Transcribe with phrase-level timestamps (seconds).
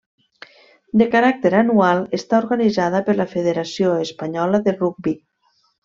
[1.01, 5.19] De caràcter anual, està organitzada per la Federació Espanyola de Rugbi.